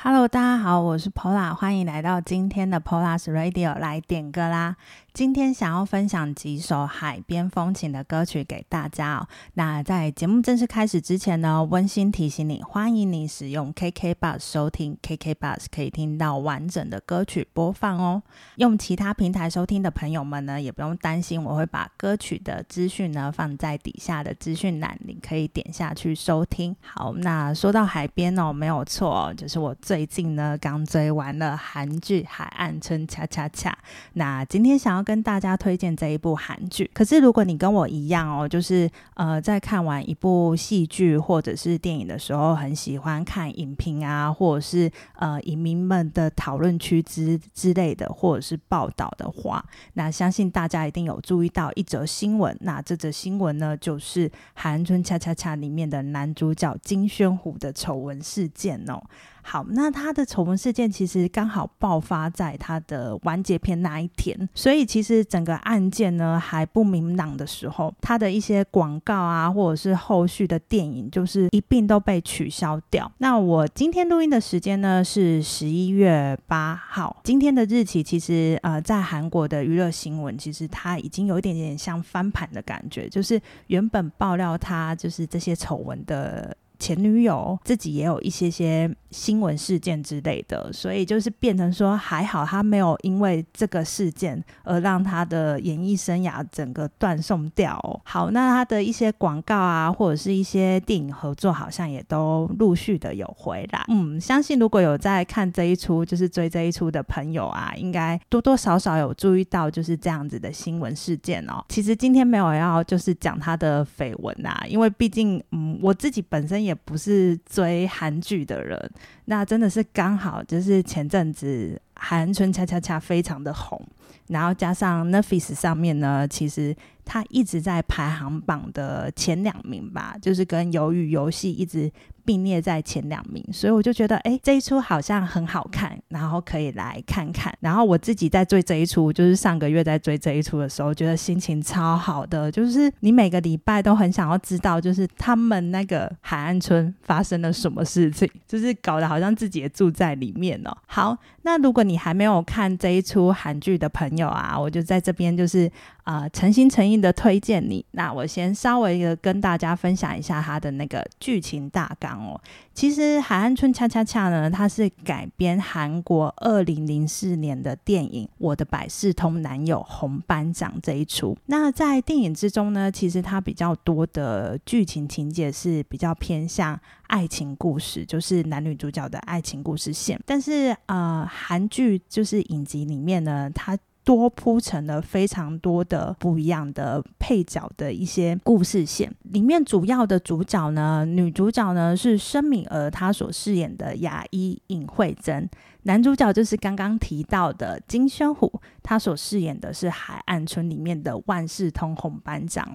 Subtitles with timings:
[0.00, 4.76] Hello，大家好，我是 Pola，欢迎来到今天的 Pola's Radio 来点歌啦。
[5.12, 9.26] 今天想要分享几首海边风情的歌曲给大家哦。
[9.54, 18.22] 那在节目正式开始之前呢，温馨提醒你，欢迎你使用 KK Bus 收听 KK Bus，可以听到完整的歌曲播放哦。
[18.54, 26.76] 用其他平台收听的朋友们呢，也不用担心，我会把歌曲的资讯呢放在底下的资讯栏，你可以点下去收听。
[26.94, 33.70] 好，那说到海边哦，没有错，就是我最近呢刚追完了韩剧《海岸村恰恰恰》。
[34.12, 36.90] 那今天想要跟大家推荐这一部韩剧。
[36.92, 52.54] 可是如果你跟我一样哦，就是呃，在看完一部戏剧或者是电影的时候，很喜欢看影评啊，或者是呃影迷们的讨论区之之类的，或者是报道的话，那相信大家一定有注意到一则新闻。
[52.60, 59.02] 那这则新闻呢，就是《韩村恰恰恰》里面的男主角金宣虎的丑闻事件哦。
[59.42, 73.10] 好，那他的丑闻事件其实刚好爆发在他的完结篇那一天，所以其实整个案件呢还不明朗的时候，他的一些广告啊，或者是后续的电影，就是一并都被取消掉。
[73.18, 86.56] 那我今天录音的时间呢是十一月八号，今天的日期其实呃，在韩国的娱乐新闻，其实它已经有一点点像翻盘的感觉，就是原本爆料他就是这些丑闻的。
[86.78, 97.78] 前女友自己也有一些些新闻事件之类的，所以就是变成说还好他没有因为这个事件而让他的演艺生涯整个断送掉。
[98.04, 103.84] 好，那他的一些广告啊，或者是一些电影合作，好像也都陆续的有回来。
[103.88, 111.64] 嗯，相信如果有在看这一出，就是追这一出的朋友啊，应该多多少少有注意到就是这样子的新闻事件哦。
[111.70, 116.67] 其实今天没有要就是讲他的绯闻啊，因为毕竟嗯我自己本身。
[116.67, 118.78] 也也不是追韩剧的人，
[119.24, 123.82] 那真的是刚好就是前阵子韩春恰恰恰非常的红，
[124.28, 131.90] 然后加上 Netflix 上面呢，其实它一直在排行榜的前两名吧，就是跟鱿鱼游戏一直。
[132.28, 137.50] 并列在前两名，所以我就觉得，哎，这一出好像很好看，然后可以来看看。
[137.60, 150.76] 然后我自己在追这一出，就是上个月在追这一出的时候，觉得心情超好的，就是你每个礼拜都很想要知道，就是他们那个海岸村发生了什么事情， 就是搞得好像自己也住在里面哦。
[150.86, 155.70] 好，那如果你还没有看这一出韩剧的朋友啊，我就在这边就是
[156.04, 157.82] 啊诚心诚意的推荐你。
[157.92, 162.17] 那我先稍微的跟大家分享一下他的那个剧情大纲。
[162.18, 162.40] 哦，
[162.74, 171.36] 其实《海岸村恰恰恰》呢，它是改编韩国二零零四年的电影《我的百事通男友红班长》这一出。
[171.46, 180.20] 那在电影之中呢，其实它比较多的剧情情节是比较偏向爱情故事，就是男女主角的爱情故事线。
[180.26, 183.76] 但是呃，韩剧就是影集里面呢，它
[184.08, 195.46] 多铺成了非常多的不一样的配角的一些故事线，里面主要的主角呢，女主角呢是申敏儿，她所饰演的牙医尹慧珍，
[195.82, 198.50] 男主角就是刚刚提到的金宣虎，
[198.82, 202.66] 他所饰演的是海岸村里面的万事通红班长。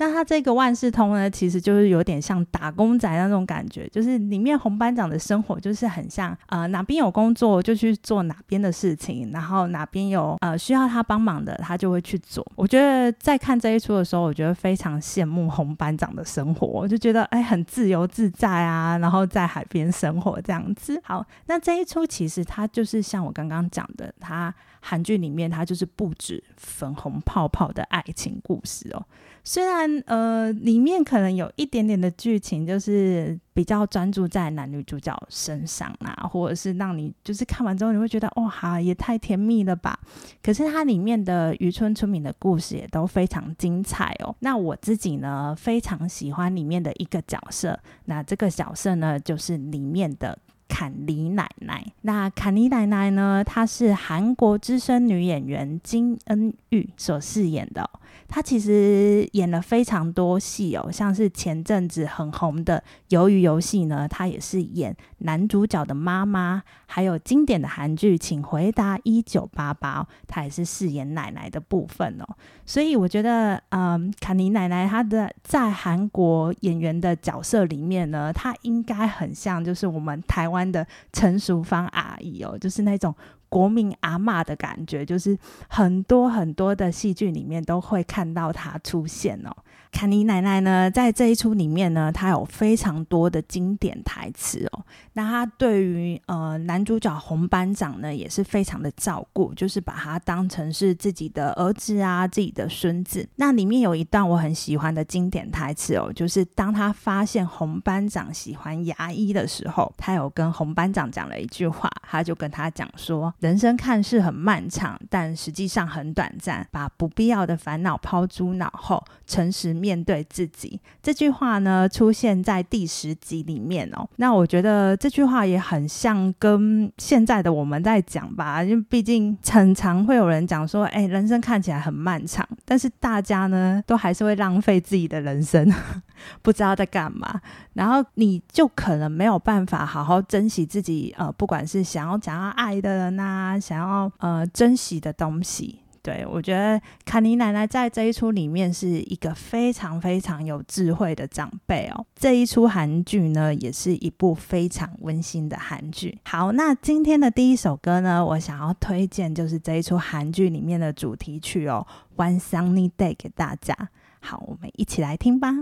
[0.00, 12.42] 那他这个万事通呢，其实就是有点像打工仔那种感觉，就是里面红班长的生活就是很像，呃，哪边有工作就去做哪边的事情，然后哪边有呃需要他帮忙的，他就会去做。
[12.56, 20.98] 我觉得在看这一出的时候，我觉得非常羡慕红班长的生活，我就觉得哎，很自由自在啊，然后在海边生活这样子。
[21.04, 29.04] 好，那这一出其实它就是像我刚刚讲的，它韩剧里面它就是不止粉红泡泡的爱情故事哦。
[29.42, 39.98] 虽然呃，里面可能有一点点的剧情，就是比较专注在男女主角身上啊，或者是让你就是看完之后你会觉得哇哈，也太甜蜜了吧。
[40.42, 44.34] 可是它里面的渔村村民的故事也都非常精彩哦。
[44.40, 50.38] 那我自己呢，非常喜欢里面的一个角色，那这个角色呢，就是里面的。
[50.70, 53.42] 坎尼奶奶，那坎妮奶奶呢？
[53.44, 57.90] 她是韩国资深女演员金恩玉所饰演的。
[58.28, 62.82] 她其实演了非常多戏哦，像是前阵子很红的
[63.16, 72.26] 《鱿鱼游戏》呢，她也是演男主角的妈妈；还有经典的韩剧《请回答一九八八》，她也是饰演奶奶的部分哦。
[72.64, 80.60] 所以我觉得，嗯，卡尼奶奶她的在韩国演员的角色里面呢，她应该很像就是我们台湾。
[80.70, 83.12] 的陈淑芳阿姨哦，就是那种
[83.48, 85.36] 国民阿妈的感觉，就是
[85.68, 89.50] 很多很多的戏剧里面都会看到她出现哦。
[89.92, 94.84] 坎尼奶奶呢，在这一出里面呢，她有非常多的经典台词哦。
[95.14, 103.28] 那她对于呃男主角红班长呢，也是非常的照顾，就是把他当成是自己的儿子啊，自己的孙子。
[103.36, 124.06] 那里面有一段我很喜欢的经典台词哦，就是当他发现红班长喜欢牙医的时候，他有跟红班长讲了一句话，他就跟他讲说：“人生看似很漫长，但实际上很短暂，把不必要的烦恼抛诸脑后，诚实。”面对自己这句话呢，出现在第十集里面哦。
[124.16, 135.72] 那我觉得这句话也很像跟现在的我们在讲吧，因为毕竟很常会有人讲说，哎，人生看起来很漫长，但是大家呢都还是会浪费自己的人生，
[136.42, 137.40] 不知道在干嘛，
[137.72, 145.80] 然后你就可能没有办法好好珍惜自己，呃，不管是想要讲要爱的人呐，想要呃珍惜的东西。
[146.02, 152.06] 对，我觉得卡尼奶奶在这一出里面是一个非常非常有智慧的长辈哦。
[152.14, 156.18] 这一出韩剧呢，也是一部非常温馨的韩剧。
[156.24, 161.86] 好，那今天的第一首歌呢，我想要推荐就是这一出韩剧里面的主题曲哦，
[162.22, 163.74] 《One Sunny Day》给大家。
[164.20, 165.54] 好，我们一起来听吧。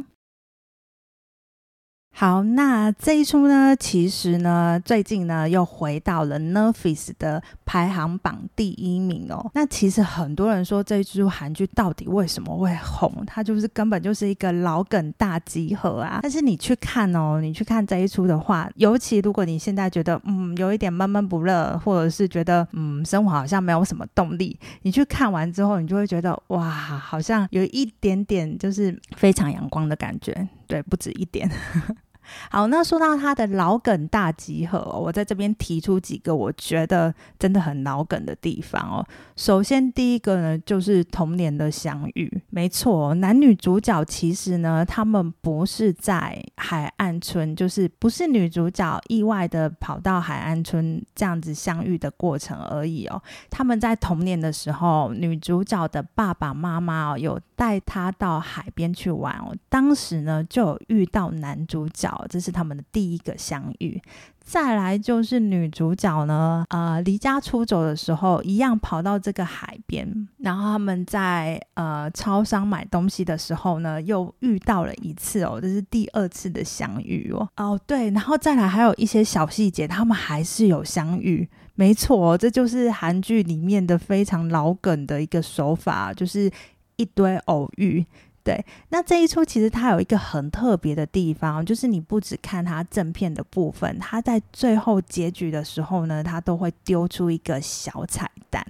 [2.21, 9.49] 好，那这一出呢，其实呢，最近呢又回到了 Netflix 的排行榜第一名哦。
[9.55, 13.23] 那其实很多人说这一出韩剧到底为什么会红？
[13.25, 16.19] 它就是根本就是一个老梗大集合啊。
[16.21, 30.49] 但是你去看哦，你去看这一出的话，尤其如果你现在觉得嗯有一点闷闷不乐，或者是觉得嗯生活好像没有什么动力，你去看完之后，你就会觉得哇，好像有一点点就是非常阳光的感觉。
[30.67, 31.49] 对，不止一点。
[32.51, 39.07] 好，那说到他的老梗大集合，我在这边提出几个我觉得真的很老梗的地方哦。
[39.37, 42.43] 首先，第一个呢，就是童年的相遇。
[42.51, 53.23] 没错，男女主角其实呢，他们不是在海岸村，就是不是女主角意外的跑到海岸村这样子相遇的过程而已哦。
[53.51, 59.53] 他们在童年的时候，女主角的爸爸妈妈，有带他到海边去玩哦。
[59.69, 62.09] 当时呢，就有遇到男主角。
[62.31, 64.01] 这是他们的第一个相遇。
[64.41, 77.47] 再来就是女主角呢，呃，离家出走的时候，一样跑到这个海边，然后他们在呃超商买东西的时候呢，又遇到了一次哦，这是第二次的相遇哦。
[77.57, 86.51] 哦，对，然后再来还有一些小细节，他们还是有相遇，没错，这就是韩剧里面的非常老梗的一个手法，就是
[86.99, 88.05] 一堆偶遇。
[88.45, 98.65] 对，那这一出其实它有一个很特别的地方，就是你不只看它正片的部分，它在最后结局的时候呢，它都会丢出一个小彩蛋，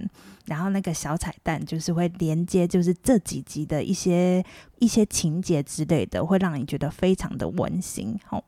[0.47, 4.43] 然后那个小彩蛋就是会连接，就是这几集的一些
[4.79, 8.19] 一些情节之类的，会让你觉得非常的温馨。
[8.27, 8.43] 吼，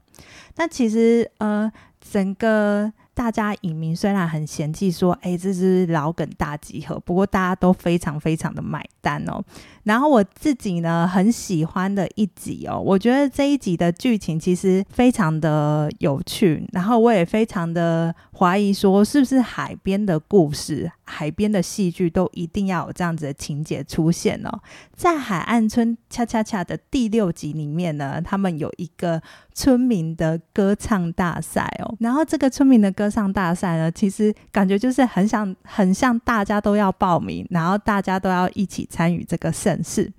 [0.57, 2.92] 那其实呃，整个。
[3.13, 9.44] 大家影迷虽然很嫌弃说，哎，这是老梗大集合，不过大家都非常非常的买单哦。
[9.84, 24.62] 然后我自己呢很喜欢的一集哦，我觉得这一集的剧情其实非常的有趣，然后我也非常的怀疑说，是不是海边的故事、海边的戏剧都一定要有这样子的情节出现哦？
[24.96, 29.22] 在海岸村恰恰恰的第六集里面呢，他们有一个
[29.62, 40.12] 村民的歌唱大赛哦，然后这个村民的歌唱大赛呢，其实感觉就是很想很像大家都要报名，然后大家都要一起参与这个盛事。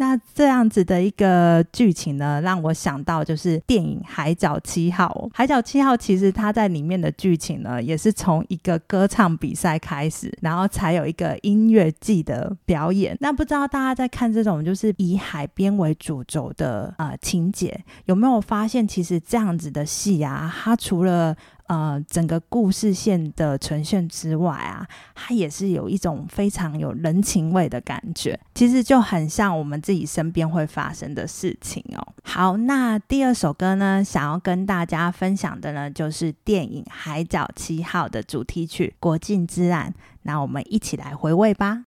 [0.00, 5.28] 那这样子的一个剧情呢，让我想到就是电影《海角七号》。
[5.34, 13.14] 《海角七号》其实它在里面的剧情呢，也是从一个歌唱比赛开始，然后才有一个音乐季的表演。
[13.20, 21.36] 那不知道大家在看这种就是以海边为主轴的呃情节，有没有发现其实这样子的戏啊，它除了
[21.70, 24.84] 呃，整个故事线的呈现之外啊，
[25.14, 32.04] 它也是有一种非常有人情味的感觉，其实就很像我们自己身边会发生的事情哦。
[32.24, 39.90] 好，那第二首歌呢，想要跟大家分享的呢，就是电影《海角七号》的主题曲《国境之岸》，
[40.22, 41.84] 那我们一起来回味吧。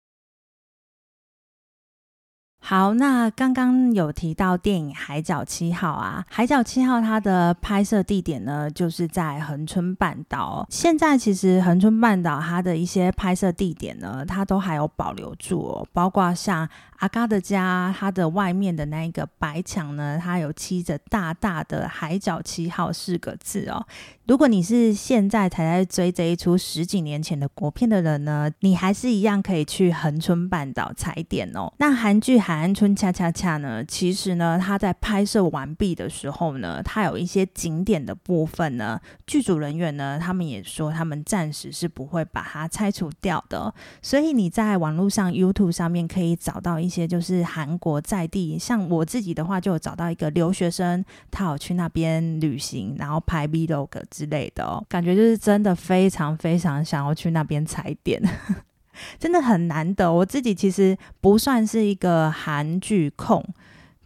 [2.62, 10.64] 好，那刚刚有提到电影《海角七号》啊，《海角七号》它的拍摄地点呢，就是在恒春半岛。
[10.70, 23.84] 现在其实恒春半岛它的一些拍摄地点呢，它都还有保留住哦，包括像阿嘎的家，它的外面的那一个白墙呢，它有漆着大大的“海角七号”四个字哦。
[24.30, 31.72] 如果你是现在才在追这一出十几年前的国片的人呢，你还是一样可以去恒春半岛踩点哦。
[31.78, 43.74] 那韩剧《海岸村恰恰恰》呢，其实呢，它在拍摄完毕的时候呢，它有一些景点的部分呢，剧组人员呢，他们也说他们暂时是不会把它拆除掉的。
[44.00, 53.88] 所以你在网络上 YouTube 上面可以找到一些就是韩国在地，像我自己的话，就有找到一个留学生，他有去那边旅行，然后拍 Vlog
[54.20, 58.20] 之类的哦，感觉就是真的非常非常想要去那边踩点，
[59.18, 60.12] 真的很难得。
[60.12, 63.42] 我自己其实不算是一个韩剧控，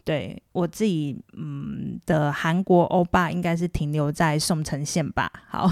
[0.05, 5.29] 对我自己嗯的韩国欧巴应该是停留在宋承宪吧。
[5.49, 5.69] 好。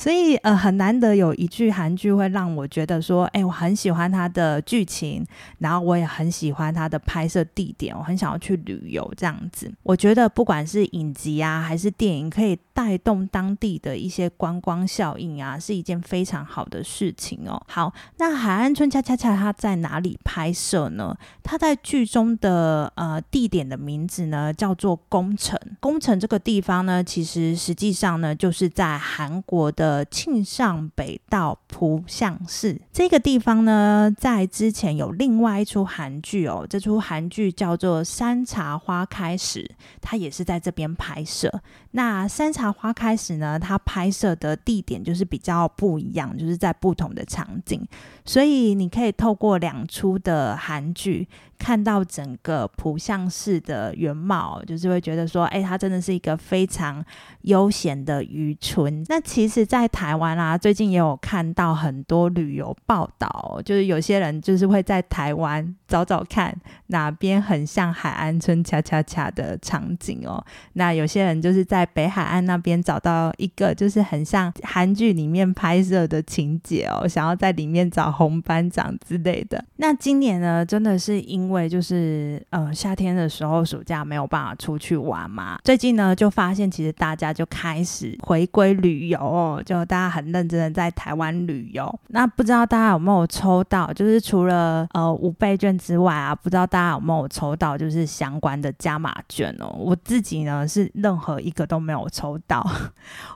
[0.00, 5.22] 所以，呃，很难得有一句韩剧会让我觉得说，哎，我很喜欢它的剧情，
[5.58, 9.70] 然后我也很喜欢它的拍摄地点，我很想要去旅游这样子。
[9.82, 17.60] 我觉得不管是影集啊，还是电影，可以带动当地的一些观光效应啊，是一件非常好的事情哦。
[17.68, 21.14] 好，那《海岸村恰恰恰》它在哪里拍摄呢？
[21.42, 25.60] 它在剧中的呃地点的名字呢叫做宫城。
[25.78, 29.89] 宫城这个地方呢，其实实际上呢就是在韩国的。
[29.90, 39.64] 呃，庆尚北道浦项市这个地方呢，在之前有另外一出韩剧哦，这出韩剧叫做《山茶花开时》，
[40.00, 41.52] 它也是在这边拍摄。
[41.90, 47.84] 那《山茶花开时》呢，它拍摄的地点就是比较不一样，就是在不同的场景，
[48.24, 51.26] 所以你可以透过两出的韩剧。
[51.60, 57.04] 看到整个浦项市的原貌，就是会觉得说，哎，它真的是一个非常
[57.42, 59.04] 悠闲的渔村。
[59.08, 70.42] 那其实，在台湾啊，最近也有看到很多旅游报道，就是有些人就是会在台湾找找看哪边很像海岸村恰恰恰的场景哦。
[70.72, 79.62] 那有些人就是在北海岸那边找到一个就是很像韩剧里面拍摄的情节哦，想要在里面找红班长之类的。
[79.76, 91.92] 那今年呢，真的是因因为就是呃夏天的时候暑假没有办法出去玩嘛，最近呢就发现其实大家就开始回归旅游哦，就大家很认真的在台湾旅游。
[92.10, 93.92] 那不知道大家有没有抽到？
[93.92, 99.74] 就是除了呃五倍券之外啊，不知道大家有没有抽到就是相关的加码券哦？
[99.76, 102.64] 我自己呢是任何一个都没有抽到，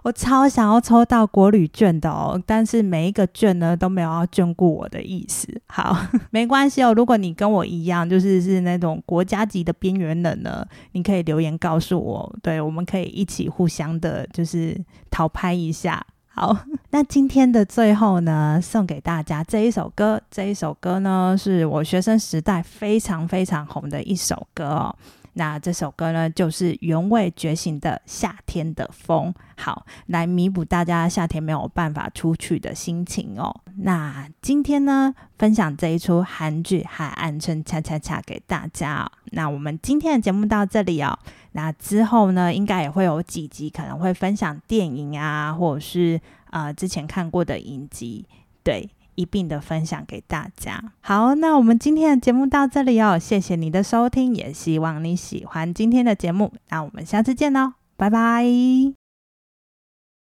[0.04, 5.48] 我超想要抽到国旅券的哦，但是每一个券呢都没有要眷顾我的意思。
[5.66, 5.96] 好，
[6.30, 8.03] 没关系哦，如果你跟我一样。
[8.08, 14.80] 就是是那种国家级的边缘人呢，你可以留言告诉我，对，我们可以一起互相的，就是
[15.10, 16.04] 讨拍一下。
[16.28, 16.56] 好，
[16.90, 24.96] 那今天的最后呢，送给大家这一首歌，这一首歌呢是我学生时代非常非常红的一首歌哦。
[25.34, 33.54] 那这首歌呢，就是原味觉醒的夏天的风，好来弥补大家夏天没有办法出去的心情哦。
[33.78, 39.10] 那今天呢，分享这一出韩剧《海岸村恰恰恰》给大家。
[39.32, 41.18] 那我们今天的节目到这里哦。
[41.52, 48.24] 那之后呢，应该也会有几集可能会分享电影啊，或者是呃之前看过的影集，
[48.62, 48.88] 对。
[49.14, 50.82] 一并的分享给大家。
[51.00, 56.52] 好，那我们今天的节目到这里哦，谢谢你的收听，也希望你喜欢今天的节目。
[56.70, 59.03] 那我们下次见喽，拜拜。